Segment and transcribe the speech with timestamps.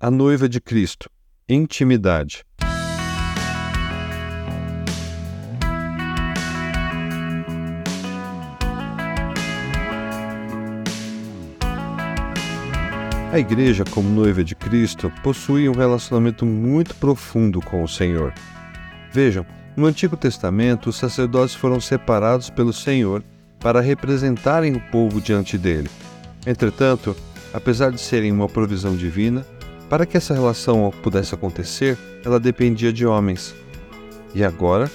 [0.00, 1.10] A noiva de Cristo.
[1.48, 2.44] Intimidade.
[13.32, 18.32] A igreja, como noiva de Cristo, possui um relacionamento muito profundo com o Senhor.
[19.12, 19.44] Vejam,
[19.76, 23.24] no Antigo Testamento, os sacerdotes foram separados pelo Senhor
[23.58, 25.90] para representarem o povo diante dele.
[26.46, 27.16] Entretanto,
[27.52, 29.44] apesar de serem uma provisão divina,
[29.88, 33.54] para que essa relação pudesse acontecer, ela dependia de homens.
[34.34, 34.90] E agora,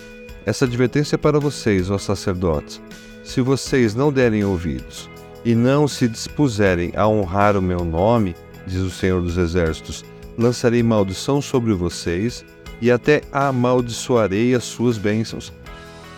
[0.46, 2.82] essa advertência é para vocês, ó sacerdotes:
[3.24, 5.10] se vocês não derem ouvidos
[5.44, 8.36] e não se dispuserem a honrar o meu nome,
[8.68, 10.06] diz o Senhor dos Exércitos,
[10.38, 12.46] lançarei maldição sobre vocês
[12.82, 15.54] e até amaldiçoarei as suas bênçãos.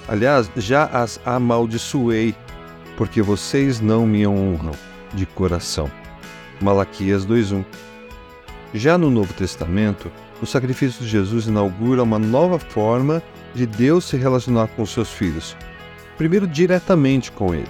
[0.07, 2.35] Aliás, já as amaldiçoei,
[2.97, 4.73] porque vocês não me honram
[5.13, 5.89] de coração.
[6.61, 7.63] Malaquias 2:1.
[8.75, 10.11] Já no Novo Testamento,
[10.41, 15.55] o sacrifício de Jesus inaugura uma nova forma de Deus se relacionar com seus filhos.
[16.17, 17.69] Primeiro diretamente com ele,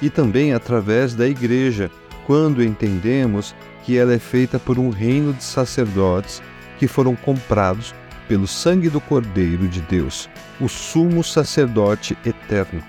[0.00, 1.90] e também através da igreja,
[2.24, 3.52] quando entendemos
[3.84, 6.40] que ela é feita por um reino de sacerdotes
[6.78, 7.92] que foram comprados
[8.28, 12.80] pelo sangue do Cordeiro de Deus, o sumo sacerdote eterno.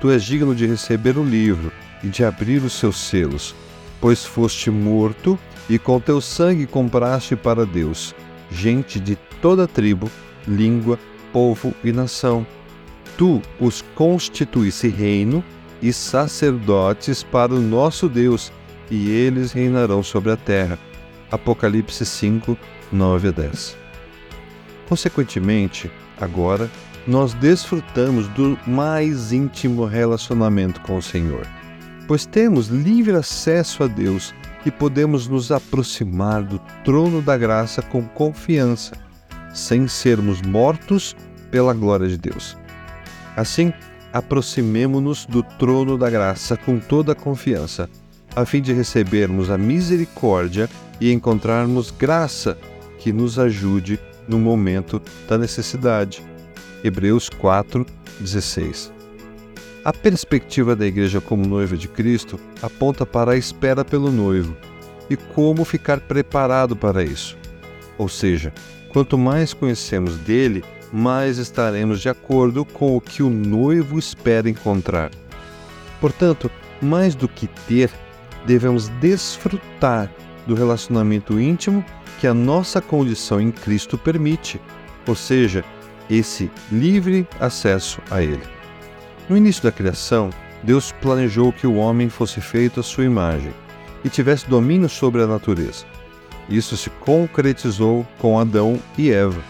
[0.00, 1.70] Tu és digno de receber o livro
[2.02, 3.54] e de abrir os seus selos,
[4.00, 5.38] pois foste morto
[5.68, 8.14] e com teu sangue compraste para Deus
[8.50, 10.10] gente de toda tribo,
[10.46, 10.98] língua,
[11.32, 12.46] povo e nação.
[13.16, 15.42] Tu os constituísse reino
[15.82, 18.52] e sacerdotes para o nosso Deus,
[18.90, 20.78] e eles reinarão sobre a terra.
[21.30, 22.56] Apocalipse 5,
[22.90, 23.76] 9 a 10.
[24.88, 26.70] Consequentemente, agora,
[27.06, 31.46] nós desfrutamos do mais íntimo relacionamento com o Senhor,
[32.06, 34.34] pois temos livre acesso a Deus
[34.68, 38.92] e podemos nos aproximar do trono da graça com confiança,
[39.54, 41.16] sem sermos mortos
[41.50, 42.54] pela glória de Deus.
[43.34, 43.72] Assim,
[44.12, 47.88] aproximemo-nos do trono da graça com toda a confiança,
[48.36, 50.68] a fim de recebermos a misericórdia
[51.00, 52.58] e encontrarmos graça
[52.98, 53.98] que nos ajude
[54.28, 56.22] no momento da necessidade.
[56.84, 57.86] Hebreus 4,
[58.20, 58.97] 16.
[59.84, 64.56] A perspectiva da igreja como noiva de Cristo aponta para a espera pelo noivo
[65.08, 67.38] e como ficar preparado para isso.
[67.96, 68.52] Ou seja,
[68.92, 75.10] quanto mais conhecemos dele, mais estaremos de acordo com o que o noivo espera encontrar.
[76.00, 76.50] Portanto,
[76.82, 77.90] mais do que ter,
[78.46, 80.10] devemos desfrutar
[80.46, 81.84] do relacionamento íntimo
[82.20, 84.60] que a nossa condição em Cristo permite,
[85.06, 85.64] ou seja,
[86.10, 88.57] esse livre acesso a Ele.
[89.28, 90.30] No início da criação,
[90.62, 93.52] Deus planejou que o homem fosse feito à sua imagem
[94.04, 95.84] e tivesse domínio sobre a natureza.
[96.48, 99.42] Isso se concretizou com Adão e Eva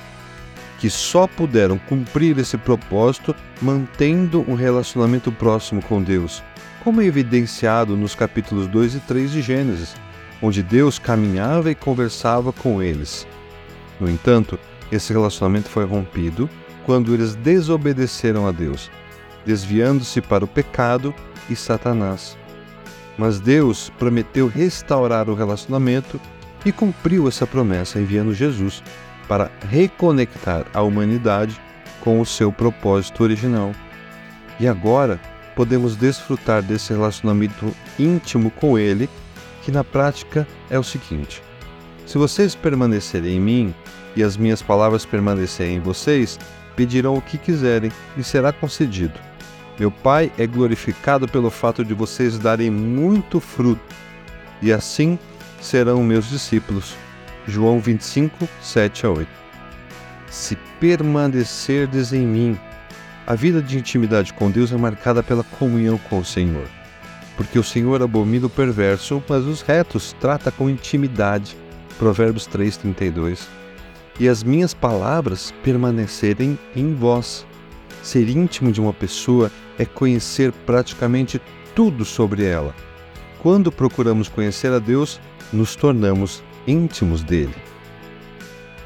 [0.79, 6.43] que só puderam cumprir esse propósito mantendo um relacionamento próximo com Deus,
[6.85, 9.95] como é evidenciado nos capítulos 2 e 3 de Gênesis,
[10.41, 13.27] onde Deus caminhava e conversava com eles.
[14.01, 14.59] No entanto,
[14.91, 16.49] esse relacionamento foi rompido
[16.87, 18.89] quando eles desobedeceram a Deus,
[19.49, 21.15] desviando-se para o pecado
[21.49, 22.37] e Satanás.
[23.17, 26.21] Mas Deus prometeu restaurar o relacionamento
[26.67, 28.83] e cumpriu essa promessa enviando Jesus
[29.27, 31.59] para reconectar a humanidade
[32.01, 33.73] com o seu propósito original.
[34.61, 35.19] E agora
[35.57, 39.09] podemos desfrutar desse relacionamento íntimo com Ele,
[39.63, 41.43] que na prática é o seguinte:
[42.05, 43.75] se vocês permanecerem em mim
[44.15, 46.39] e as minhas palavras permanecerem em vocês,
[46.77, 49.19] pedirão o que quiserem e será concedido.
[49.79, 53.95] Meu Pai é glorificado pelo fato de vocês darem muito fruto,
[54.61, 55.19] e assim
[55.61, 56.97] serão meus discípulos.
[57.47, 59.29] João 25, 7 a 8.
[60.29, 62.59] Se permanecerdes em mim,
[63.27, 66.67] a vida de intimidade com Deus é marcada pela comunhão com o Senhor.
[67.37, 71.57] Porque o Senhor abomina o perverso, mas os retos trata com intimidade.
[71.99, 73.47] Provérbios 3:32.
[74.19, 77.47] E as minhas palavras permanecerem em vós.
[78.09, 81.39] Ser íntimo de uma pessoa é conhecer praticamente
[81.75, 82.75] tudo sobre ela.
[83.43, 85.21] Quando procuramos conhecer a Deus,
[85.53, 87.55] nos tornamos íntimos dele.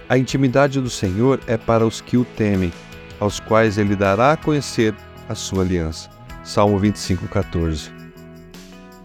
[0.09, 2.73] A intimidade do Senhor é para os que o temem,
[3.21, 4.93] aos quais ele dará a conhecer
[5.29, 6.11] a sua aliança.
[6.43, 7.93] Salmo 25:14.